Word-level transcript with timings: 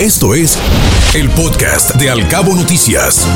Esto 0.00 0.34
es 0.34 0.58
el 1.14 1.30
podcast 1.30 1.94
de 1.96 2.10
Alcabo 2.10 2.54
Noticias. 2.54 3.26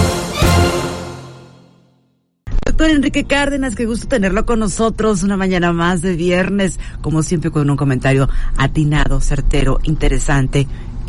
Doctor 2.66 2.90
Enrique 2.90 3.24
Cárdenas, 3.24 3.74
qué 3.74 3.86
gusto 3.86 4.08
tenerlo 4.08 4.44
con 4.44 4.58
nosotros 4.58 5.22
una 5.22 5.38
mañana 5.38 5.72
más 5.72 6.02
de 6.02 6.16
viernes, 6.16 6.78
como 7.00 7.22
siempre 7.22 7.50
con 7.50 7.70
un 7.70 7.78
comentario 7.78 8.28
atinado, 8.58 9.22
certero, 9.22 9.78
interesante 9.84 10.66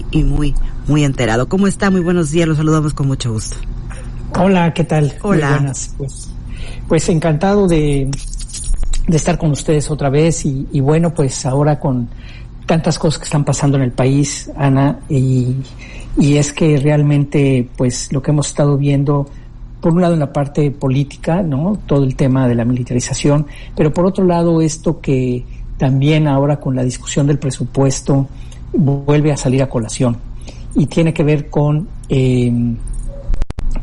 y 0.10 0.24
muy, 0.24 0.56
muy 0.88 1.04
enterado. 1.04 1.50
¿Cómo 1.50 1.68
está? 1.68 1.90
Muy 1.90 2.00
buenos 2.00 2.32
días, 2.32 2.48
los 2.48 2.56
saludamos 2.56 2.94
con 2.94 3.08
mucho 3.08 3.34
gusto. 3.34 3.58
Hola, 4.40 4.74
¿qué 4.74 4.86
tal? 4.86 5.14
Hola. 5.22 5.50
Muy 5.50 5.58
buenas. 5.58 5.94
Pues, 5.98 6.30
pues 6.88 7.10
encantado 7.10 7.68
de, 7.68 8.10
de 9.06 9.18
estar 9.18 9.38
con 9.38 9.52
ustedes 9.52 9.92
otra 9.92 10.10
vez 10.10 10.46
y, 10.46 10.70
y 10.72 10.80
bueno, 10.80 11.14
pues 11.14 11.46
ahora 11.46 11.78
con 11.78 12.10
tantas 12.72 12.98
cosas 12.98 13.20
que 13.20 13.26
están 13.26 13.44
pasando 13.44 13.76
en 13.76 13.84
el 13.84 13.92
país, 13.92 14.50
Ana, 14.56 15.02
y, 15.10 15.58
es 16.18 16.54
que 16.54 16.78
realmente, 16.78 17.68
pues 17.76 18.14
lo 18.14 18.22
que 18.22 18.32
hemos 18.32 18.48
estado 18.48 18.78
viendo, 18.78 19.28
por 19.82 19.92
un 19.92 20.00
lado 20.00 20.14
en 20.14 20.22
la 20.22 20.32
parte 20.32 20.72
política, 20.72 21.42
¿no? 21.42 21.78
Todo 21.86 22.06
el 22.06 22.16
tema 22.16 22.48
de 22.48 22.56
la 22.56 22.64
militarización, 22.64 23.46
pero 23.76 23.94
por 23.94 24.06
otro 24.06 24.24
lado 24.24 24.62
esto 24.62 25.02
que 25.02 25.44
también 25.78 26.30
ahora 26.30 26.62
con 26.62 26.74
la 26.74 26.84
discusión 26.86 27.28
del 27.28 27.40
presupuesto 27.40 28.30
vuelve 28.72 29.34
a 29.34 29.36
salir 29.36 29.62
a 29.62 29.68
colación 29.68 30.16
y 30.74 30.86
tiene 30.86 31.14
que 31.14 31.26
ver 31.26 31.50
con 31.50 31.90
eh, 32.08 32.54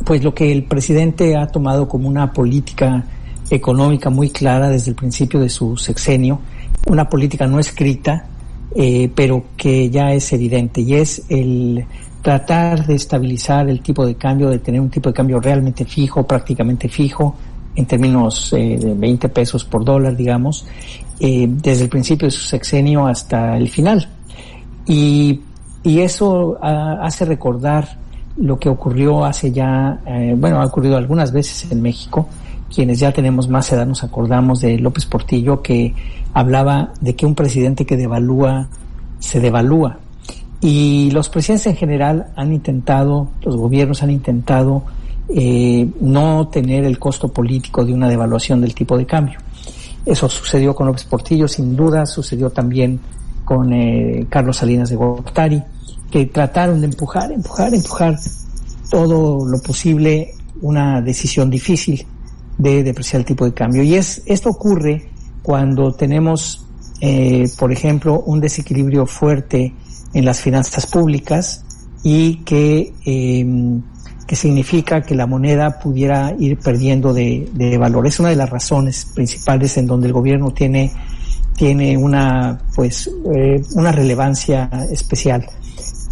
pues 0.07 0.25
lo 0.25 0.33
que 0.33 0.51
el 0.51 0.65
presidente 0.65 1.37
ha 1.37 1.47
tomado 1.49 1.87
como 1.87 2.09
una 2.09 2.33
política 2.33 3.05
económica 3.51 4.09
muy 4.09 4.31
clara 4.31 4.71
desde 4.71 4.93
el 4.93 4.97
principio 4.97 5.41
de 5.41 5.51
su 5.51 5.77
sexenio, 5.77 6.41
una 6.87 7.07
política 7.07 7.47
no 7.47 7.59
escrita, 7.59 8.25
eh, 8.81 9.11
pero 9.13 9.43
que 9.57 9.91
ya 9.91 10.13
es 10.13 10.33
evidente 10.33 10.83
y 10.83 10.95
es 10.95 11.25
el 11.29 11.85
tratar 12.23 12.87
de 12.87 12.95
estabilizar 12.95 13.69
el 13.69 13.81
tipo 13.81 14.07
de 14.07 14.15
cambio, 14.15 14.51
de 14.51 14.61
tener 14.61 14.81
un 14.81 14.89
tipo 14.89 15.09
de 15.09 15.15
cambio 15.15 15.41
realmente 15.41 15.85
fijo, 15.85 16.25
prácticamente 16.25 16.89
fijo, 16.89 17.35
en 17.75 17.87
términos 17.87 18.53
eh, 18.53 18.79
de 18.81 18.95
20 18.95 19.31
pesos 19.31 19.65
por 19.65 19.85
dólar, 19.85 20.17
digamos, 20.17 20.65
eh, 21.19 21.49
desde 21.49 21.85
el 21.85 21.89
principio 21.89 22.29
de 22.29 22.31
su 22.31 22.45
sexenio 22.45 23.05
hasta 23.05 23.57
el 23.57 23.69
final. 23.69 24.09
Y, 24.87 25.41
y 25.83 25.99
eso 25.99 26.57
ah, 26.63 26.99
hace 27.03 27.25
recordar 27.25 27.99
lo 28.37 28.61
que 28.61 28.69
ocurrió 28.69 29.25
hace 29.25 29.51
ya, 29.51 30.01
eh, 30.07 30.37
bueno, 30.39 30.61
ha 30.63 30.67
ocurrido 30.67 30.97
algunas 30.97 31.33
veces 31.33 31.73
en 31.73 31.83
México, 31.83 32.29
quienes 32.73 33.01
ya 33.01 33.13
tenemos 33.13 33.49
más 33.49 33.73
edad 33.73 33.87
nos 33.87 34.05
acordamos 34.05 34.61
de 34.61 34.79
López 34.79 35.07
Portillo 35.07 35.63
que 35.63 35.95
hablaba 36.35 36.93
de 37.01 37.17
que 37.17 37.27
un 37.27 37.35
presidente 37.35 37.87
que 37.87 37.97
devalúa 37.97 38.69
se 39.19 39.41
devalúa. 39.41 39.99
Y 40.61 41.11
los 41.13 41.29
presidentes 41.29 41.67
en 41.67 41.77
general 41.77 42.33
han 42.37 42.53
intentado, 42.53 43.29
los 43.43 43.57
gobiernos 43.57 44.03
han 44.03 44.11
intentado 44.11 44.83
eh, 45.29 45.89
no 46.01 46.49
tener 46.49 46.85
el 46.85 46.99
costo 46.99 47.29
político 47.29 47.85
de 47.85 47.95
una 47.95 48.09
devaluación 48.09 48.61
del 48.61 48.75
tipo 48.75 48.97
de 48.99 49.07
cambio. 49.07 49.39
Eso 50.05 50.29
sucedió 50.29 50.75
con 50.75 50.87
López 50.87 51.05
Portillo, 51.05 51.47
sin 51.49 51.77
duda, 51.77 52.07
sucedió 52.07 52.51
también 52.51 53.01
con 53.45 53.73
eh, 53.73 54.27
Carlos 54.29 54.57
Salinas 54.57 54.91
de 54.91 54.97
Gortari, 54.97 55.63
que 56.11 56.27
trataron 56.27 56.81
de 56.81 56.87
empujar, 56.87 57.31
empujar, 57.31 57.75
empujar 57.75 58.19
todo 58.91 59.47
lo 59.47 59.59
posible 59.61 60.33
una 60.61 61.01
decisión 61.01 61.51
difícil 61.51 62.07
de 62.59 62.83
depreciar 62.83 63.21
el 63.21 63.27
tipo 63.27 63.45
de 63.45 63.55
cambio. 63.55 63.83
Y 63.83 63.95
es 63.95 64.23
esto 64.27 64.51
ocurre 64.51 65.09
cuando 65.43 65.95
tenemos, 65.95 66.67
eh, 67.01 67.49
por 67.59 67.73
ejemplo, 67.73 68.21
un 68.21 68.41
desequilibrio 68.41 69.07
fuerte 69.07 69.73
en 70.13 70.25
las 70.25 70.41
finanzas 70.41 70.87
públicas 70.87 71.65
y 72.03 72.45
que, 72.45 72.93
eh, 73.05 73.47
que 74.27 74.37
significa 74.37 75.01
que 75.03 75.15
la 75.15 75.27
moneda 75.27 75.79
pudiera 75.79 76.35
ir 76.39 76.59
perdiendo 76.59 77.15
de, 77.15 77.49
de, 77.55 77.79
valor. 77.79 78.07
Es 78.07 78.21
una 78.21 78.31
de 78.31 78.37
las 78.37 78.51
razones 78.51 79.07
principales 79.15 79.77
en 79.79 79.87
donde 79.87 80.09
el 80.09 80.13
gobierno 80.13 80.51
tiene, 80.53 80.93
tiene 81.57 81.97
una, 81.97 82.59
pues, 82.75 83.11
eh, 83.35 83.63
una 83.75 83.93
relevancia 83.93 84.69
especial. 84.91 85.47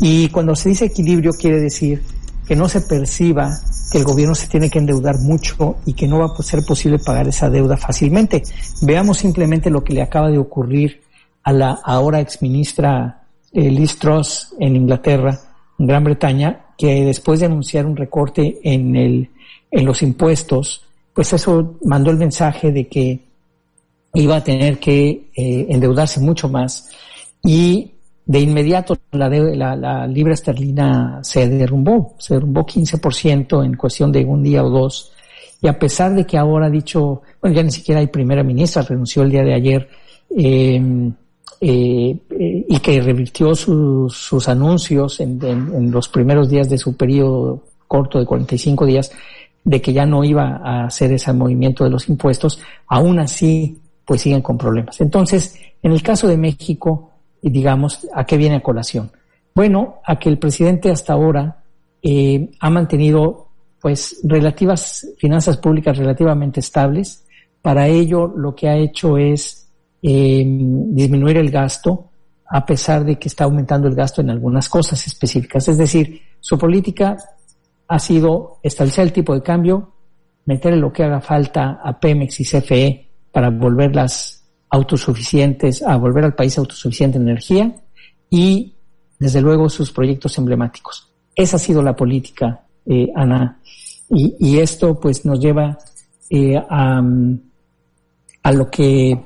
Y 0.01 0.29
cuando 0.29 0.55
se 0.55 0.71
dice 0.71 0.87
equilibrio 0.87 1.33
quiere 1.33 1.61
decir 1.61 2.03
que 2.47 2.55
no 2.55 2.69
se 2.69 2.81
perciba 2.81 3.59
que 3.91 3.99
el 3.99 4.05
gobierno 4.05 4.35
se 4.35 4.49
tiene 4.49 4.71
que 4.71 4.79
endeudar 4.79 5.19
mucho 5.19 5.77
y 5.87 5.93
que 5.93 6.09
no 6.09 6.19
va 6.19 6.27
a 6.27 6.43
ser 6.43 6.65
posible 6.65 6.99
pagar 6.99 7.29
esa 7.29 7.51
deuda 7.51 7.77
fácilmente. 7.77 8.43
Veamos 8.83 9.19
simplemente 9.19 9.71
lo 9.71 9.85
que 9.85 9.95
le 9.95 10.03
acaba 10.03 10.31
de 10.31 10.39
ocurrir 10.39 11.03
a 11.43 11.53
la 11.53 11.79
ahora 11.85 12.21
exministra 12.21 13.23
eh, 13.53 13.71
Liz 13.71 13.99
Truss 13.99 14.55
en 14.59 14.77
Inglaterra, 14.77 15.39
en 15.79 15.87
Gran 15.87 16.05
Bretaña, 16.05 16.67
que 16.77 17.05
después 17.05 17.41
de 17.41 17.47
anunciar 17.47 17.87
un 17.87 17.97
recorte 17.97 18.59
en, 18.63 18.97
el, 18.97 19.31
en 19.71 19.85
los 19.85 20.03
impuestos, 20.03 20.85
pues 21.15 21.33
eso 21.33 21.77
mandó 21.85 22.11
el 22.11 22.19
mensaje 22.19 22.73
de 22.73 22.89
que 22.89 23.21
iba 24.15 24.37
a 24.37 24.45
tener 24.45 24.79
que 24.79 25.29
eh, 25.35 25.67
endeudarse 25.69 26.21
mucho 26.21 26.49
más 26.49 26.91
y 27.43 27.93
de 28.27 28.41
inmediato 28.41 28.99
la, 29.13 29.31
de, 29.31 29.57
la, 29.57 30.07
libra 30.09 30.35
esterlina 30.35 31.21
se 31.23 31.49
derrumbó, 31.49 32.17
se 32.19 32.35
derrumbó 32.35 32.67
15% 32.67 33.65
en 33.65 33.75
cuestión 33.75 34.11
de 34.11 34.25
un 34.25 34.43
día 34.43 34.65
o 34.65 34.69
dos. 34.69 35.13
Y 35.63 35.69
a 35.69 35.79
pesar 35.79 36.15
de 36.15 36.27
que 36.27 36.37
ahora 36.37 36.67
ha 36.67 36.71
dicho, 36.71 37.23
bueno, 37.41 37.57
ya 37.57 37.63
ni 37.63 37.71
siquiera 37.71 38.01
hay 38.01 38.09
primera 38.09 38.43
ministra, 38.43 38.83
renunció 38.83 39.23
el 39.23 39.31
día 39.31 39.45
de 39.45 39.55
ayer, 39.55 39.89
eh, 40.37 41.13
eh, 41.61 42.19
y 42.69 42.79
que 42.81 43.01
revirtió 43.01 43.55
sus, 43.55 44.49
anuncios 44.49 45.21
en, 45.21 45.43
en, 45.45 45.75
en, 45.75 45.91
los 45.91 46.09
primeros 46.09 46.51
días 46.51 46.69
de 46.69 46.77
su 46.77 46.97
periodo 46.97 47.63
corto 47.87 48.19
de 48.19 48.27
45 48.27 48.87
días, 48.87 49.13
de 49.65 49.81
que 49.81 49.93
ya 49.93 50.05
no 50.05 50.25
iba 50.25 50.61
a 50.63 50.87
hacer 50.87 51.13
ese 51.13 51.33
movimiento 51.33 51.85
de 51.85 51.91
los 51.91 52.09
impuestos, 52.09 52.61
aún 52.89 53.21
así, 53.21 53.81
pues 54.05 54.21
siguen 54.21 54.43
con 54.43 54.59
problemas. 54.59 55.01
Entonces, 55.01 55.57
en 55.83 55.93
el 55.93 56.03
caso 56.03 56.29
de 56.29 56.37
México, 56.37 57.16
y 57.47 57.51
digamos, 57.51 58.09
¿a 58.13 58.27
qué 58.27 58.37
viene 58.37 58.57
a 58.57 58.61
colación? 58.61 59.13
Bueno, 59.55 60.01
a 60.05 60.19
que 60.19 60.29
el 60.29 60.37
presidente 60.37 60.91
hasta 60.91 61.13
ahora 61.13 61.63
eh, 62.03 62.51
ha 62.59 62.71
mantenido 62.71 63.47
pues 63.81 64.21
relativas 64.25 65.07
finanzas 65.17 65.59
públicas 65.59 65.97
relativamente 65.97 66.59
estables. 66.59 67.25
Para 67.63 67.87
ello 67.87 68.27
lo 68.27 68.53
que 68.53 68.69
ha 68.69 68.77
hecho 68.77 69.17
es 69.17 69.69
eh, 70.03 70.43
disminuir 70.45 71.37
el 71.37 71.53
gasto 71.53 72.11
a 72.49 72.67
pesar 72.67 73.05
de 73.05 73.17
que 73.17 73.29
está 73.29 73.45
aumentando 73.45 73.87
el 73.87 73.95
gasto 73.95 74.23
en 74.23 74.31
algunas 74.31 74.69
cosas 74.69 75.07
específicas. 75.07 75.69
Es 75.69 75.79
decir, 75.79 76.21
su 76.41 76.59
política 76.59 77.17
ha 77.87 77.99
sido 78.01 78.59
establecer 78.61 79.05
el 79.05 79.13
tipo 79.13 79.35
de 79.35 79.43
cambio, 79.43 79.93
meter 80.47 80.77
lo 80.77 80.93
que 80.93 81.05
haga 81.05 81.21
falta 81.21 81.81
a 81.81 82.01
Pemex 82.01 82.41
y 82.41 82.45
CFE 82.45 83.09
para 83.31 83.51
volverlas 83.51 84.36
autosuficientes, 84.71 85.83
a 85.83 85.97
volver 85.97 86.25
al 86.25 86.35
país 86.35 86.59
autosuficiente 86.59 87.19
en 87.19 87.29
energía 87.29 87.75
y, 88.31 88.75
desde 89.19 89.41
luego, 89.41 89.69
sus 89.69 89.93
proyectos 89.93 90.37
emblemáticos. 90.39 91.11
Esa 91.35 91.57
ha 91.57 91.61
sido 91.61 91.83
la 91.83 91.95
política, 91.95 92.65
eh, 92.85 93.09
Ana, 93.15 93.61
y, 94.09 94.59
esto 94.59 94.99
pues 95.01 95.25
nos 95.25 95.41
lleva 95.41 95.79
eh, 96.31 96.57
a, 96.57 97.03
a, 98.43 98.53
lo 98.53 98.71
que 98.71 99.19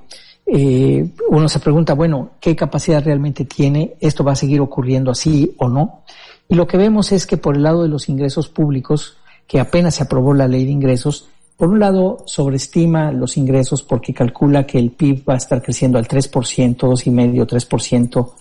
eh, 0.47 1.11
uno 1.29 1.49
se 1.49 1.61
pregunta, 1.61 1.95
bueno, 1.95 2.33
¿qué 2.41 2.57
capacidad 2.57 3.05
realmente 3.05 3.45
tiene? 3.45 3.95
¿Esto 4.01 4.25
va 4.25 4.33
a 4.33 4.37
seguir 4.37 4.61
ocurriendo 4.61 5.11
así 5.11 5.55
o 5.59 5.69
no? 5.69 6.03
Y 6.49 6.55
lo 6.55 6.67
que 6.67 6.79
vemos 6.79 7.13
es 7.13 7.27
que 7.27 7.37
por 7.37 7.57
el 7.57 7.63
lado 7.63 7.83
de 7.83 7.89
los 7.89 8.09
ingresos 8.09 8.49
públicos, 8.49 9.19
que 9.47 9.61
apenas 9.61 9.95
se 9.97 10.03
aprobó 10.03 10.35
la 10.35 10.49
ley 10.49 10.65
de 10.65 10.73
ingresos, 10.73 11.29
por 11.61 11.69
un 11.69 11.79
lado, 11.79 12.23
sobreestima 12.25 13.13
los 13.13 13.37
ingresos 13.37 13.83
porque 13.83 14.15
calcula 14.15 14.67
que 14.67 14.79
el 14.79 14.93
PIB 14.93 15.29
va 15.29 15.35
a 15.35 15.37
estar 15.37 15.61
creciendo 15.61 15.99
al 15.99 16.09
3%, 16.09 16.31
2,5%, 16.31 17.47
3% 17.47 18.33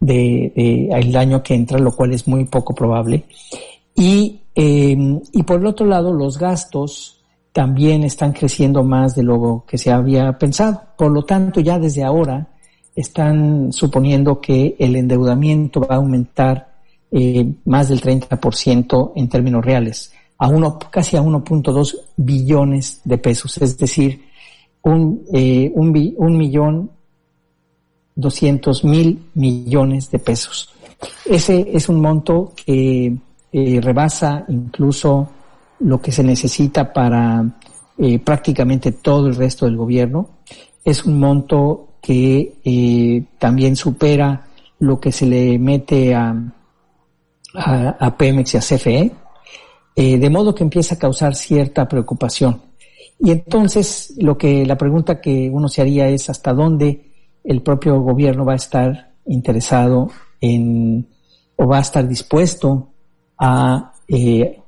de, 0.00 0.52
de, 0.56 0.88
el 0.88 1.16
año 1.16 1.40
que 1.40 1.54
entra, 1.54 1.78
lo 1.78 1.92
cual 1.92 2.12
es 2.12 2.26
muy 2.26 2.46
poco 2.46 2.74
probable. 2.74 3.26
Y, 3.94 4.40
eh, 4.56 5.20
y 5.32 5.42
por 5.44 5.60
el 5.60 5.66
otro 5.66 5.86
lado, 5.86 6.12
los 6.12 6.36
gastos 6.36 7.22
también 7.52 8.02
están 8.02 8.32
creciendo 8.32 8.82
más 8.82 9.14
de 9.14 9.22
lo 9.22 9.64
que 9.68 9.78
se 9.78 9.92
había 9.92 10.36
pensado. 10.36 10.82
Por 10.98 11.12
lo 11.12 11.22
tanto, 11.22 11.60
ya 11.60 11.78
desde 11.78 12.02
ahora 12.02 12.48
están 12.96 13.72
suponiendo 13.72 14.40
que 14.40 14.74
el 14.80 14.96
endeudamiento 14.96 15.78
va 15.78 15.94
a 15.94 15.98
aumentar 15.98 16.74
eh, 17.12 17.54
más 17.66 17.88
del 17.88 18.00
30% 18.00 19.12
en 19.14 19.28
términos 19.28 19.64
reales 19.64 20.12
a 20.44 20.48
uno, 20.48 20.78
casi 20.78 21.16
a 21.16 21.22
1.2 21.22 21.96
billones 22.16 23.00
de 23.02 23.16
pesos, 23.16 23.56
es 23.62 23.78
decir, 23.78 24.26
un, 24.82 25.24
eh, 25.32 25.72
un, 25.74 26.14
un 26.18 26.36
millón 26.36 26.90
doscientos 28.14 28.84
mil 28.84 29.30
millones 29.34 30.10
de 30.10 30.18
pesos. 30.18 30.74
Ese 31.24 31.66
es 31.72 31.88
un 31.88 32.02
monto 32.02 32.52
que 32.54 33.16
eh, 33.52 33.80
rebasa 33.80 34.44
incluso 34.48 35.30
lo 35.80 35.98
que 36.00 36.12
se 36.12 36.22
necesita 36.22 36.92
para 36.92 37.42
eh, 37.96 38.18
prácticamente 38.18 38.92
todo 38.92 39.28
el 39.28 39.36
resto 39.36 39.64
del 39.64 39.78
gobierno. 39.78 40.28
Es 40.84 41.06
un 41.06 41.18
monto 41.18 41.94
que 42.02 42.58
eh, 42.62 43.24
también 43.38 43.76
supera 43.76 44.46
lo 44.80 45.00
que 45.00 45.10
se 45.10 45.24
le 45.24 45.58
mete 45.58 46.14
a, 46.14 46.36
a, 47.54 48.16
Pemex 48.16 48.54
y 48.54 48.56
a 48.58 48.60
CFE, 48.60 49.12
eh, 49.96 50.18
de 50.18 50.30
modo 50.30 50.54
que 50.54 50.64
empieza 50.64 50.94
a 50.94 50.98
causar 50.98 51.34
cierta 51.34 51.86
preocupación. 51.88 52.60
Y 53.18 53.30
entonces 53.30 54.14
lo 54.18 54.36
que 54.36 54.66
la 54.66 54.76
pregunta 54.76 55.20
que 55.20 55.48
uno 55.52 55.68
se 55.68 55.82
haría 55.82 56.08
es 56.08 56.28
hasta 56.28 56.52
dónde 56.52 57.12
el 57.44 57.62
propio 57.62 58.00
gobierno 58.00 58.44
va 58.44 58.54
a 58.54 58.56
estar 58.56 59.12
interesado 59.26 60.10
en 60.40 61.06
o 61.56 61.66
va 61.66 61.78
a 61.78 61.82
estar 61.82 62.06
dispuesto 62.08 62.88
a 63.38 63.92
eh, 64.08 64.60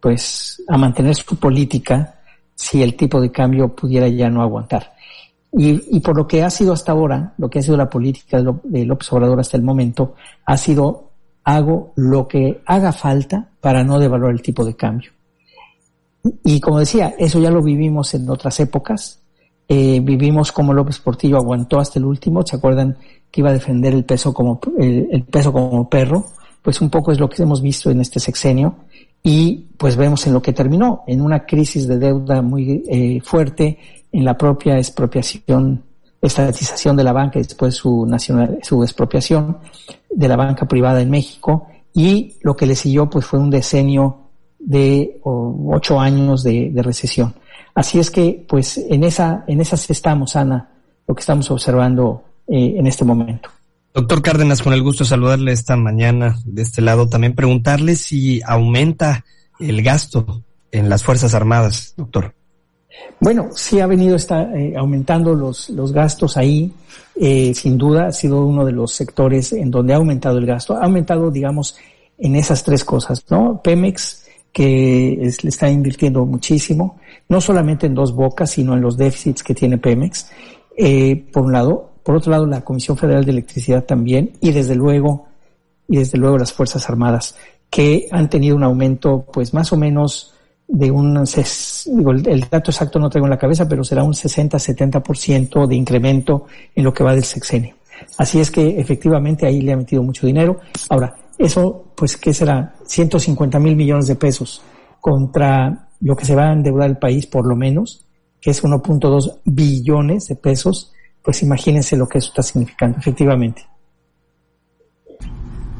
pues 0.00 0.62
a 0.68 0.76
mantener 0.76 1.14
su 1.14 1.36
política 1.36 2.20
si 2.54 2.82
el 2.82 2.94
tipo 2.94 3.20
de 3.20 3.30
cambio 3.30 3.74
pudiera 3.74 4.08
ya 4.08 4.28
no 4.28 4.42
aguantar. 4.42 4.92
Y, 5.56 6.00
por 6.00 6.16
lo 6.16 6.26
que 6.26 6.42
ha 6.42 6.50
sido 6.50 6.72
hasta 6.72 6.90
ahora, 6.90 7.32
lo 7.38 7.48
que 7.48 7.60
ha 7.60 7.62
sido 7.62 7.76
la 7.76 7.88
política 7.88 8.42
de 8.64 8.84
López 8.84 9.12
Obrador 9.12 9.38
hasta 9.38 9.56
el 9.56 9.62
momento, 9.62 10.14
ha 10.44 10.56
sido 10.56 11.12
hago 11.44 11.92
lo 11.96 12.26
que 12.26 12.62
haga 12.66 12.92
falta 12.92 13.50
para 13.60 13.84
no 13.84 13.98
devaluar 13.98 14.32
el 14.32 14.42
tipo 14.42 14.64
de 14.64 14.74
cambio. 14.74 15.12
Y 16.42 16.58
como 16.58 16.78
decía, 16.78 17.14
eso 17.18 17.38
ya 17.38 17.50
lo 17.50 17.62
vivimos 17.62 18.14
en 18.14 18.28
otras 18.30 18.58
épocas. 18.60 19.20
Eh, 19.68 20.00
vivimos 20.00 20.52
como 20.52 20.72
López 20.72 20.98
Portillo 20.98 21.36
aguantó 21.36 21.78
hasta 21.78 21.98
el 21.98 22.06
último. 22.06 22.44
¿Se 22.46 22.56
acuerdan 22.56 22.96
que 23.30 23.40
iba 23.40 23.50
a 23.50 23.54
defender 23.54 23.92
el 23.92 24.04
peso 24.04 24.32
como 24.32 24.58
el, 24.78 25.24
peso 25.24 25.52
como 25.52 25.88
perro? 25.88 26.24
Pues 26.62 26.80
un 26.80 26.88
poco 26.88 27.12
es 27.12 27.20
lo 27.20 27.28
que 27.28 27.42
hemos 27.42 27.60
visto 27.60 27.90
en 27.90 28.00
este 28.00 28.18
sexenio 28.20 28.76
y 29.22 29.66
pues 29.76 29.96
vemos 29.96 30.26
en 30.26 30.32
lo 30.32 30.40
que 30.40 30.52
terminó, 30.52 31.02
en 31.06 31.20
una 31.20 31.44
crisis 31.44 31.86
de 31.86 31.98
deuda 31.98 32.42
muy 32.42 32.84
eh, 32.88 33.20
fuerte, 33.22 33.78
en 34.12 34.24
la 34.24 34.36
propia 34.36 34.78
expropiación, 34.78 35.82
estatización 36.26 36.96
de 36.96 37.04
la 37.04 37.12
banca 37.12 37.38
y 37.38 37.42
después 37.42 37.74
su 37.74 38.06
nacional, 38.06 38.58
su 38.62 38.82
expropiación 38.82 39.58
de 40.10 40.28
la 40.28 40.36
banca 40.36 40.66
privada 40.66 41.00
en 41.00 41.10
México 41.10 41.68
y 41.92 42.36
lo 42.42 42.56
que 42.56 42.66
le 42.66 42.74
siguió 42.74 43.08
pues 43.08 43.24
fue 43.24 43.38
un 43.38 43.50
decenio 43.50 44.24
de 44.58 45.20
ocho 45.22 46.00
años 46.00 46.42
de, 46.42 46.72
recesión. 46.76 47.34
Así 47.74 47.98
es 47.98 48.10
que, 48.10 48.44
pues, 48.48 48.78
en 48.78 49.04
esa, 49.04 49.44
en 49.46 49.60
esas 49.60 49.90
estamos, 49.90 50.36
Ana, 50.36 50.70
lo 51.06 51.14
que 51.14 51.20
estamos 51.20 51.50
observando 51.50 52.24
eh, 52.48 52.74
en 52.78 52.86
este 52.86 53.04
momento. 53.04 53.50
Doctor 53.92 54.22
Cárdenas, 54.22 54.62
con 54.62 54.72
el 54.72 54.82
gusto 54.82 55.04
de 55.04 55.10
saludarle 55.10 55.52
esta 55.52 55.76
mañana 55.76 56.36
de 56.44 56.62
este 56.62 56.82
lado. 56.82 57.08
También 57.08 57.34
preguntarle 57.34 57.94
si 57.94 58.40
aumenta 58.44 59.24
el 59.60 59.82
gasto 59.82 60.42
en 60.72 60.88
las 60.88 61.04
Fuerzas 61.04 61.34
Armadas, 61.34 61.94
doctor. 61.96 62.34
Bueno, 63.20 63.48
sí 63.54 63.80
ha 63.80 63.86
venido 63.86 64.16
está, 64.16 64.42
eh, 64.54 64.74
aumentando 64.76 65.34
los, 65.34 65.70
los 65.70 65.92
gastos 65.92 66.36
ahí. 66.36 66.72
Eh, 67.16 67.54
sin 67.54 67.78
duda 67.78 68.08
ha 68.08 68.12
sido 68.12 68.44
uno 68.44 68.64
de 68.64 68.72
los 68.72 68.92
sectores 68.92 69.52
en 69.52 69.70
donde 69.70 69.94
ha 69.94 69.96
aumentado 69.96 70.38
el 70.38 70.46
gasto. 70.46 70.76
Ha 70.76 70.84
aumentado, 70.84 71.30
digamos, 71.30 71.76
en 72.18 72.36
esas 72.36 72.62
tres 72.62 72.84
cosas, 72.84 73.24
¿no? 73.30 73.60
Pemex, 73.62 74.26
que 74.52 75.16
le 75.20 75.48
está 75.48 75.68
invirtiendo 75.68 76.24
muchísimo, 76.24 76.98
no 77.28 77.40
solamente 77.40 77.86
en 77.86 77.94
dos 77.94 78.14
bocas, 78.14 78.50
sino 78.50 78.74
en 78.74 78.80
los 78.80 78.96
déficits 78.96 79.42
que 79.42 79.54
tiene 79.54 79.78
Pemex, 79.78 80.30
eh, 80.76 81.24
por 81.32 81.44
un 81.44 81.52
lado. 81.52 81.90
Por 82.02 82.16
otro 82.16 82.30
lado, 82.30 82.46
la 82.46 82.60
Comisión 82.62 82.96
Federal 82.96 83.24
de 83.24 83.32
Electricidad 83.32 83.84
también, 83.84 84.32
y 84.40 84.52
desde 84.52 84.74
luego, 84.74 85.26
y 85.88 85.96
desde 85.96 86.18
luego 86.18 86.38
las 86.38 86.52
Fuerzas 86.52 86.88
Armadas, 86.88 87.36
que 87.70 88.06
han 88.12 88.28
tenido 88.28 88.54
un 88.54 88.62
aumento, 88.62 89.24
pues 89.32 89.54
más 89.54 89.72
o 89.72 89.76
menos 89.76 90.34
de 90.66 90.90
un, 90.90 91.24
digo, 91.24 92.12
el, 92.12 92.40
dato 92.50 92.70
exacto 92.70 92.98
no 92.98 93.10
traigo 93.10 93.26
en 93.26 93.30
la 93.30 93.38
cabeza, 93.38 93.68
pero 93.68 93.84
será 93.84 94.02
un 94.02 94.12
60-70% 94.12 95.66
de 95.66 95.76
incremento 95.76 96.46
en 96.74 96.84
lo 96.84 96.92
que 96.92 97.04
va 97.04 97.14
del 97.14 97.24
sexenio. 97.24 97.74
Así 98.18 98.40
es 98.40 98.50
que 98.50 98.80
efectivamente 98.80 99.46
ahí 99.46 99.60
le 99.60 99.72
ha 99.72 99.76
metido 99.76 100.02
mucho 100.02 100.26
dinero. 100.26 100.60
Ahora, 100.88 101.14
eso, 101.38 101.92
pues, 101.94 102.16
¿qué 102.16 102.32
será? 102.32 102.74
150 102.84 103.58
mil 103.58 103.76
millones 103.76 104.06
de 104.06 104.16
pesos 104.16 104.62
contra 105.00 105.88
lo 106.00 106.16
que 106.16 106.24
se 106.24 106.34
va 106.34 106.48
a 106.48 106.52
endeudar 106.52 106.90
el 106.90 106.98
país, 106.98 107.26
por 107.26 107.46
lo 107.46 107.56
menos, 107.56 108.06
que 108.40 108.50
es 108.50 108.62
1.2 108.62 109.40
billones 109.44 110.28
de 110.28 110.36
pesos, 110.36 110.92
pues 111.22 111.42
imagínense 111.42 111.96
lo 111.96 112.06
que 112.06 112.18
eso 112.18 112.28
está 112.28 112.42
significando, 112.42 112.98
efectivamente. 112.98 113.66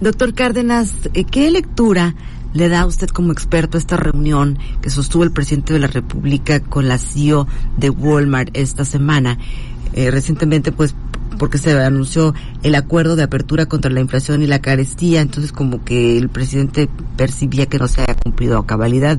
Doctor 0.01 0.35
Cárdenas, 0.35 0.93
eh, 1.15 1.25
¿qué 1.25 1.51
lectura 1.51 2.15
le 2.55 2.69
da 2.69 2.83
a 2.83 2.87
usted 2.87 3.09
como 3.09 3.33
experto 3.33 3.77
esta 3.77 3.97
reunión 3.97 4.59
que 4.81 4.89
sostuvo 4.89 5.25
el 5.25 5.33
presidente 5.33 5.75
de 5.75 5.81
la 5.81 5.89
República 5.89 6.61
con 6.61 6.89
la 6.89 6.97
CEO 6.97 7.47
de 7.77 7.91
Walmart 7.91 8.51
esta 8.55 8.85
semana? 8.85 9.39
Eh, 9.93 10.11
recientemente, 10.11 10.73
pues, 10.73 10.95
porque 11.39 11.59
se 11.59 11.73
anunció 11.73 12.33
el 12.63 12.77
acuerdo 12.77 13.17
de 13.17 13.25
apertura 13.25 13.67
contra 13.67 13.91
la 13.91 14.01
inflación 14.01 14.43
y 14.43 14.47
la 14.47 14.61
carestía, 14.61 15.21
entonces 15.21 15.53
como 15.53 15.85
que 15.85 16.17
el 16.17 16.29
presidente 16.29 16.89
percibía 17.17 17.67
que 17.67 17.79
no 17.79 17.89
se 17.89 18.01
había 18.01 18.15
cumplido 18.15 18.57
a 18.57 18.67
cabalidad 18.67 19.19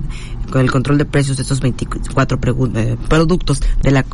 con 0.50 0.62
el 0.62 0.72
control 0.72 0.98
de 0.98 1.06
precios 1.06 1.38
de 1.38 1.44
estos 1.44 1.60
24 1.60 2.40
eh, 2.76 2.98
productos 3.10 3.62
de 3.82 3.92
la 3.92 4.06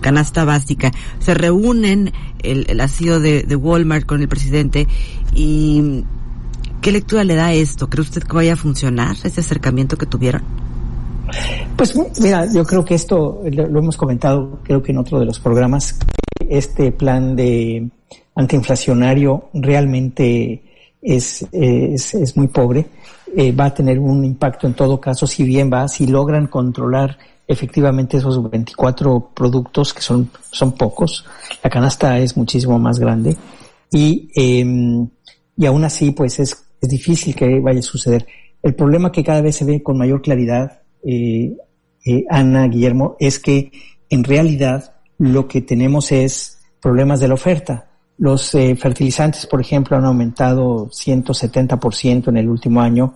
canasta 0.00 0.44
básica. 0.44 0.92
Se 1.20 1.34
reúnen 1.34 2.12
el, 2.40 2.66
el 2.68 3.22
de, 3.22 3.44
de 3.44 3.56
Walmart 3.56 4.06
con 4.06 4.20
el 4.20 4.28
presidente 4.28 4.88
y 5.34 6.04
¿qué 6.80 6.92
lectura 6.92 7.24
le 7.24 7.34
da 7.34 7.52
esto? 7.52 7.88
¿Cree 7.88 8.02
usted 8.02 8.22
que 8.22 8.34
vaya 8.34 8.54
a 8.54 8.56
funcionar 8.56 9.16
ese 9.24 9.40
acercamiento 9.40 9.96
que 9.96 10.06
tuvieron? 10.06 10.42
Pues 11.76 11.94
mira, 12.20 12.46
yo 12.52 12.64
creo 12.64 12.84
que 12.84 12.94
esto 12.94 13.42
lo 13.44 13.78
hemos 13.78 13.96
comentado, 13.96 14.60
creo 14.62 14.82
que 14.82 14.92
en 14.92 14.98
otro 14.98 15.18
de 15.18 15.26
los 15.26 15.38
programas, 15.38 15.98
este 16.48 16.92
plan 16.92 17.36
de 17.36 17.88
antiinflacionario 18.34 19.50
realmente 19.52 20.62
es, 21.02 21.46
es, 21.52 22.14
es 22.14 22.36
muy 22.36 22.48
pobre. 22.48 22.86
Eh, 23.36 23.52
va 23.52 23.66
a 23.66 23.74
tener 23.74 23.98
un 23.98 24.24
impacto 24.24 24.66
en 24.66 24.74
todo 24.74 24.98
caso, 25.00 25.26
si 25.26 25.44
bien 25.44 25.70
va, 25.70 25.86
si 25.86 26.06
logran 26.06 26.46
controlar 26.46 27.18
efectivamente 27.46 28.16
esos 28.16 28.50
24 28.50 29.30
productos, 29.34 29.92
que 29.92 30.00
son, 30.00 30.30
son 30.50 30.72
pocos, 30.72 31.26
la 31.62 31.68
canasta 31.68 32.18
es 32.18 32.36
muchísimo 32.36 32.78
más 32.78 32.98
grande, 32.98 33.36
y, 33.90 34.30
eh, 34.34 35.06
y 35.56 35.66
aún 35.66 35.84
así, 35.84 36.10
pues 36.10 36.38
es, 36.40 36.67
es 36.80 36.88
difícil 36.88 37.34
que 37.34 37.60
vaya 37.60 37.80
a 37.80 37.82
suceder. 37.82 38.26
El 38.62 38.74
problema 38.74 39.12
que 39.12 39.24
cada 39.24 39.40
vez 39.40 39.56
se 39.56 39.64
ve 39.64 39.82
con 39.82 39.98
mayor 39.98 40.22
claridad, 40.22 40.82
eh, 41.04 41.56
eh, 42.04 42.24
Ana, 42.28 42.66
Guillermo, 42.68 43.16
es 43.18 43.38
que 43.38 43.70
en 44.10 44.24
realidad 44.24 44.94
lo 45.18 45.46
que 45.48 45.62
tenemos 45.62 46.12
es 46.12 46.58
problemas 46.80 47.20
de 47.20 47.28
la 47.28 47.34
oferta. 47.34 47.88
Los 48.18 48.54
eh, 48.54 48.74
fertilizantes, 48.76 49.46
por 49.46 49.60
ejemplo, 49.60 49.96
han 49.96 50.04
aumentado 50.04 50.88
170% 50.88 52.28
en 52.28 52.36
el 52.36 52.48
último 52.48 52.80
año. 52.80 53.14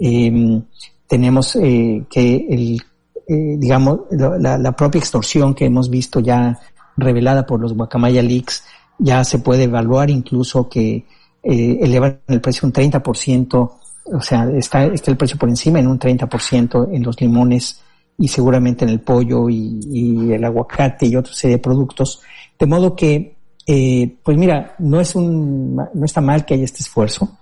Em, 0.00 0.62
tenemos 1.06 1.56
eh, 1.56 2.04
que 2.10 2.46
el, 2.48 2.80
eh, 3.28 3.56
digamos, 3.58 4.00
la, 4.10 4.58
la, 4.58 4.72
propia 4.72 4.98
extorsión 4.98 5.54
que 5.54 5.66
hemos 5.66 5.90
visto 5.90 6.20
ya 6.20 6.58
revelada 6.96 7.46
por 7.46 7.60
los 7.60 7.74
Guacamaya 7.74 8.22
Leaks, 8.22 8.64
ya 8.98 9.22
se 9.24 9.38
puede 9.38 9.64
evaluar 9.64 10.10
incluso 10.10 10.68
que 10.68 11.04
elevan 11.42 12.20
el 12.28 12.40
precio 12.40 12.66
un 12.66 12.72
30%, 12.72 13.72
o 14.04 14.20
sea, 14.20 14.48
está, 14.50 14.84
está 14.86 15.10
el 15.10 15.16
precio 15.16 15.38
por 15.38 15.48
encima 15.48 15.80
en 15.80 15.86
un 15.86 15.98
30% 15.98 16.88
en 16.92 17.02
los 17.02 17.20
limones 17.20 17.80
y 18.18 18.28
seguramente 18.28 18.84
en 18.84 18.90
el 18.90 19.00
pollo 19.00 19.48
y, 19.48 20.32
el 20.32 20.44
aguacate 20.44 21.06
y 21.06 21.16
otra 21.16 21.32
serie 21.32 21.56
de 21.56 21.62
productos. 21.62 22.20
De 22.58 22.66
modo 22.66 22.94
que, 22.94 23.36
eh, 23.66 24.16
pues 24.22 24.36
mira, 24.36 24.74
no 24.78 25.00
es 25.00 25.14
un, 25.14 25.76
no 25.76 26.04
está 26.04 26.20
mal 26.20 26.44
que 26.44 26.54
haya 26.54 26.64
este 26.64 26.80
esfuerzo, 26.80 27.38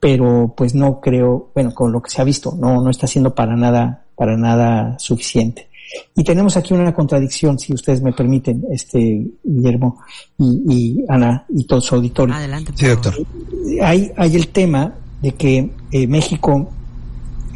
pero 0.00 0.52
pues 0.56 0.74
no 0.74 1.00
creo, 1.00 1.50
bueno, 1.54 1.72
con 1.74 1.92
lo 1.92 2.00
que 2.00 2.10
se 2.10 2.20
ha 2.20 2.24
visto, 2.24 2.56
no, 2.58 2.82
no 2.82 2.90
está 2.90 3.06
siendo 3.06 3.34
para 3.34 3.56
nada, 3.56 4.04
para 4.16 4.36
nada 4.36 4.98
suficiente. 4.98 5.68
Y 6.14 6.24
tenemos 6.24 6.56
aquí 6.56 6.74
una 6.74 6.92
contradicción, 6.92 7.58
si 7.58 7.72
ustedes 7.72 8.02
me 8.02 8.12
permiten, 8.12 8.64
este 8.70 9.26
Guillermo 9.42 10.00
y, 10.38 11.04
Ana 11.08 11.44
y 11.48 11.64
todo 11.64 11.80
su 11.80 11.94
auditorio. 11.94 12.34
Adelante. 12.34 12.72
Sí, 12.74 12.86
doctor. 12.86 13.14
Hay, 13.82 14.10
hay 14.16 14.36
el 14.36 14.48
tema 14.48 14.94
de 15.20 15.32
que 15.32 15.70
eh, 15.90 16.06
México 16.06 16.70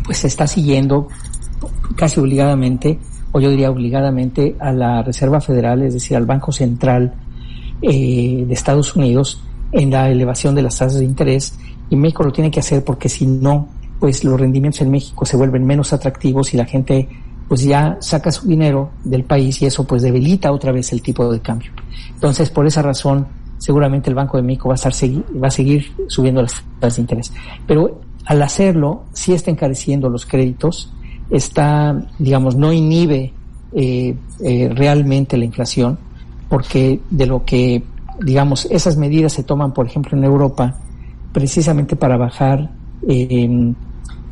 pues 0.05 0.25
está 0.25 0.47
siguiendo 0.47 1.09
casi 1.97 2.21
obligadamente, 2.21 2.99
o 3.33 3.41
yo 3.41 3.51
diría 3.51 3.71
obligadamente, 3.71 4.57
a 4.59 4.73
la 4.73 5.03
Reserva 5.03 5.41
Federal, 5.41 5.83
es 5.83 5.95
decir, 5.95 6.17
al 6.17 6.27
Banco 6.27 6.53
Central 6.53 7.15
eh, 7.83 8.45
de 8.47 8.55
Estados 8.55 8.95
Unidos 8.97 9.43
en 9.73 9.91
la 9.91 10.11
elevación 10.11 10.55
de 10.55 10.63
las 10.63 10.79
tasas 10.79 11.01
de 11.01 11.05
interés 11.05 11.59
y 11.91 11.97
México 11.97 12.23
lo 12.23 12.33
tiene 12.33 12.51
que 12.51 12.61
hacer 12.61 12.85
porque 12.85 13.09
si 13.09 13.27
no, 13.27 13.69
pues 14.01 14.25
los 14.25 14.41
rendimientos 14.41 14.81
en 14.81 14.91
México 14.91 15.27
se 15.27 15.37
vuelven 15.37 15.67
menos 15.67 15.93
atractivos 15.93 16.55
y 16.55 16.57
la 16.57 16.65
gente 16.65 17.09
pues 17.49 17.63
ya 17.63 17.97
saca 18.01 18.31
su 18.31 18.47
dinero 18.47 18.91
del 19.05 19.25
país 19.25 19.61
y 19.63 19.67
eso 19.67 19.85
pues 19.87 20.03
debilita 20.03 20.53
otra 20.53 20.73
vez 20.73 20.93
el 20.93 21.03
tipo 21.03 21.31
de 21.31 21.41
cambio. 21.41 21.71
Entonces, 22.15 22.51
por 22.51 22.67
esa 22.67 22.83
razón, 22.83 23.27
seguramente 23.59 24.11
el 24.11 24.17
Banco 24.17 24.37
de 24.37 24.43
México 24.43 24.69
va 24.69 24.75
a, 24.75 24.77
estar 24.77 24.93
va 25.43 25.49
a 25.49 25.51
seguir 25.51 25.93
subiendo 26.09 26.43
las 26.43 26.63
tasas 26.81 26.97
de 26.97 27.03
interés. 27.03 27.33
Pero 27.67 28.01
al 28.25 28.43
hacerlo, 28.43 29.05
sí 29.13 29.33
está 29.33 29.51
encareciendo 29.51 30.09
los 30.09 30.27
créditos 30.27 30.93
está, 31.31 32.01
digamos, 32.19 32.55
no 32.57 32.73
inhibe 32.73 33.33
eh, 33.73 34.17
eh, 34.45 34.71
realmente 34.73 35.37
la 35.37 35.45
inflación, 35.45 35.99
porque 36.49 37.01
de 37.11 37.27
lo 37.27 37.45
que, 37.45 37.83
digamos, 38.21 38.67
esas 38.71 38.97
medidas 38.97 39.33
se 39.33 39.43
toman, 39.43 39.73
por 39.73 39.87
ejemplo, 39.87 40.17
en 40.17 40.25
Europa, 40.25 40.77
precisamente 41.33 41.97
para 41.97 42.17
bajar 42.17 42.71
eh, 43.09 43.75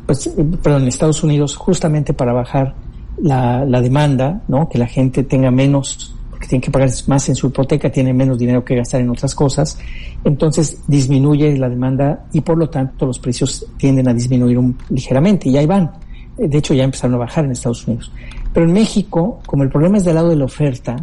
pues, 0.05 0.29
perdón, 0.61 0.83
en 0.83 0.87
Estados 0.87 1.23
Unidos 1.23 1.55
justamente 1.55 2.13
para 2.13 2.33
bajar 2.33 2.75
la, 3.17 3.65
la 3.65 3.81
demanda, 3.81 4.43
¿no? 4.47 4.69
Que 4.69 4.77
la 4.77 4.87
gente 4.87 5.23
tenga 5.23 5.51
menos, 5.51 6.15
porque 6.29 6.47
tiene 6.47 6.61
que 6.61 6.71
pagar 6.71 6.89
más 7.07 7.29
en 7.29 7.35
su 7.35 7.47
hipoteca, 7.47 7.91
tiene 7.91 8.13
menos 8.13 8.37
dinero 8.37 8.63
que 8.63 8.75
gastar 8.75 9.01
en 9.01 9.09
otras 9.09 9.33
cosas, 9.35 9.77
entonces 10.23 10.81
disminuye 10.87 11.57
la 11.57 11.69
demanda 11.69 12.25
y 12.33 12.41
por 12.41 12.57
lo 12.57 12.69
tanto 12.69 13.05
los 13.05 13.19
precios 13.19 13.65
tienden 13.77 14.07
a 14.07 14.13
disminuir 14.13 14.57
un, 14.57 14.77
ligeramente 14.89 15.49
y 15.49 15.57
ahí 15.57 15.65
van. 15.65 15.91
De 16.37 16.57
hecho 16.57 16.73
ya 16.73 16.83
empezaron 16.83 17.15
a 17.15 17.19
bajar 17.19 17.45
en 17.45 17.51
Estados 17.51 17.87
Unidos. 17.87 18.11
Pero 18.53 18.65
en 18.65 18.73
México, 18.73 19.39
como 19.45 19.63
el 19.63 19.69
problema 19.69 19.97
es 19.97 20.05
del 20.05 20.15
lado 20.15 20.29
de 20.29 20.35
la 20.35 20.45
oferta, 20.45 20.95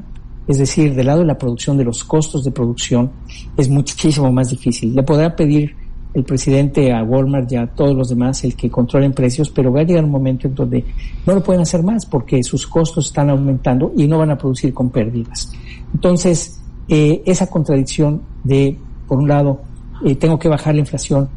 es 0.46 0.58
decir, 0.58 0.94
del 0.94 1.06
lado 1.06 1.20
de 1.20 1.26
la 1.26 1.38
producción, 1.38 1.78
de 1.78 1.84
los 1.84 2.04
costos 2.04 2.44
de 2.44 2.50
producción, 2.50 3.10
es 3.56 3.68
muchísimo 3.68 4.32
más 4.32 4.50
difícil. 4.50 4.94
Le 4.94 5.02
podrá 5.02 5.34
pedir 5.36 5.74
el 6.14 6.24
presidente 6.24 6.92
a 6.92 7.02
Walmart 7.02 7.50
y 7.52 7.56
a 7.56 7.66
todos 7.66 7.96
los 7.96 8.08
demás 8.10 8.44
el 8.44 8.54
que 8.54 8.70
controlen 8.70 9.12
precios, 9.12 9.50
pero 9.50 9.72
va 9.72 9.80
a 9.80 9.84
llegar 9.84 10.04
un 10.04 10.10
momento 10.10 10.46
en 10.46 10.54
donde 10.54 10.84
no 11.26 11.34
lo 11.34 11.42
pueden 11.42 11.62
hacer 11.62 11.82
más 11.82 12.04
porque 12.04 12.42
sus 12.42 12.66
costos 12.66 13.06
están 13.06 13.30
aumentando 13.30 13.92
y 13.96 14.06
no 14.06 14.18
van 14.18 14.30
a 14.30 14.36
producir 14.38 14.74
con 14.74 14.90
pérdidas. 14.90 15.50
Entonces, 15.94 16.60
eh, 16.88 17.22
esa 17.24 17.46
contradicción 17.46 18.22
de, 18.44 18.76
por 19.08 19.18
un 19.18 19.28
lado, 19.28 19.60
eh, 20.04 20.14
tengo 20.16 20.38
que 20.38 20.48
bajar 20.48 20.74
la 20.74 20.80
inflación, 20.80 21.28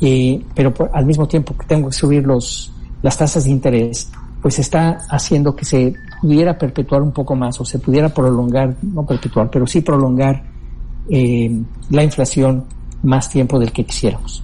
eh, 0.00 0.40
pero 0.54 0.72
al 0.92 1.06
mismo 1.06 1.26
tiempo 1.26 1.56
que 1.56 1.66
tengo 1.66 1.88
que 1.88 1.96
subir 1.96 2.24
los, 2.24 2.72
las 3.02 3.16
tasas 3.16 3.44
de 3.44 3.50
interés, 3.50 4.10
pues 4.40 4.58
está 4.60 5.00
haciendo 5.10 5.56
que 5.56 5.64
se 5.64 5.94
pudiera 6.20 6.56
perpetuar 6.56 7.02
un 7.02 7.10
poco 7.10 7.34
más 7.34 7.60
o 7.60 7.64
se 7.64 7.80
pudiera 7.80 8.08
prolongar, 8.08 8.76
no 8.82 9.04
perpetuar, 9.04 9.50
pero 9.50 9.66
sí 9.66 9.80
prolongar 9.80 10.54
la 11.08 12.02
inflación 12.02 12.64
más 13.02 13.30
tiempo 13.30 13.58
del 13.58 13.72
que 13.72 13.84
quisiéramos. 13.84 14.42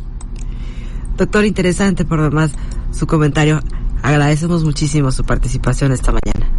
Doctor, 1.17 1.45
interesante 1.45 2.05
por 2.05 2.23
demás 2.23 2.53
su 2.91 3.07
comentario. 3.07 3.61
Agradecemos 4.03 4.65
muchísimo 4.65 5.13
su 5.13 5.25
participación 5.25 5.93
esta 5.93 6.13
mañana. 6.13 6.53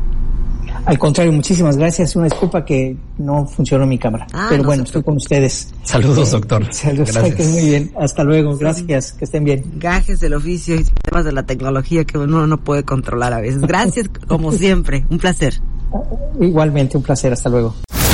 Al 0.85 0.99
contrario, 0.99 1.31
muchísimas 1.31 1.77
gracias. 1.77 2.15
Una 2.15 2.25
disculpa 2.25 2.65
que 2.65 2.97
no 3.17 3.45
funcionó 3.45 3.85
mi 3.85 3.97
cámara. 3.97 4.27
Ah, 4.33 4.47
Pero 4.49 4.63
bueno, 4.63 4.83
estoy 4.83 5.01
con 5.01 5.15
ustedes. 5.15 5.73
Saludos, 5.83 6.31
doctor. 6.31 6.65
Saludos. 6.73 7.13
Gracias. 7.13 7.47
Muy 7.49 7.65
bien. 7.69 7.91
Hasta 7.97 8.23
luego. 8.23 8.57
Gracias. 8.57 9.13
Que 9.13 9.23
estén 9.23 9.45
bien. 9.45 9.63
Gajes 9.75 10.19
del 10.19 10.33
oficio 10.33 10.75
y 10.75 10.83
temas 10.83 11.23
de 11.23 11.31
la 11.31 11.43
tecnología 11.43 12.03
que 12.03 12.17
uno 12.17 12.47
no 12.47 12.57
puede 12.57 12.83
controlar 12.83 13.31
a 13.31 13.39
veces. 13.39 13.61
Gracias, 13.61 14.09
como 14.27 14.51
siempre. 14.51 15.05
Un 15.09 15.19
placer. 15.19 15.61
Igualmente, 16.41 16.97
un 16.97 17.03
placer. 17.03 17.31
Hasta 17.31 17.49
luego. 17.49 17.75